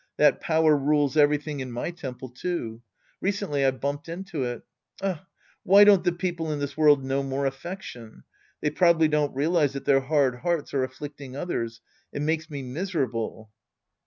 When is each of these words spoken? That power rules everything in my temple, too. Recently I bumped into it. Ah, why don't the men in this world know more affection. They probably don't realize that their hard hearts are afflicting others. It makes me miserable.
That 0.17 0.41
power 0.41 0.75
rules 0.75 1.15
everything 1.15 1.59
in 1.59 1.71
my 1.71 1.91
temple, 1.91 2.29
too. 2.29 2.81
Recently 3.21 3.63
I 3.63 3.69
bumped 3.69 4.09
into 4.09 4.43
it. 4.43 4.63
Ah, 4.99 5.27
why 5.61 5.83
don't 5.83 6.03
the 6.03 6.11
men 6.39 6.51
in 6.53 6.57
this 6.57 6.75
world 6.75 7.05
know 7.05 7.21
more 7.21 7.45
affection. 7.45 8.23
They 8.61 8.71
probably 8.71 9.07
don't 9.09 9.35
realize 9.35 9.73
that 9.73 9.85
their 9.85 10.01
hard 10.01 10.37
hearts 10.37 10.73
are 10.73 10.83
afflicting 10.83 11.35
others. 11.35 11.81
It 12.11 12.23
makes 12.23 12.49
me 12.49 12.63
miserable. 12.63 13.51